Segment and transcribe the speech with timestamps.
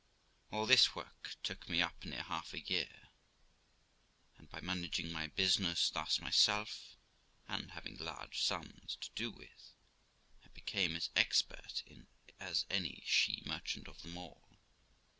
[0.49, 3.09] All this work took me up near half a year,
[4.35, 6.97] and by managing my business thus myself,
[7.47, 9.75] and having large sums to do with,
[10.43, 14.49] I became as expert in it as any she merchant of them all.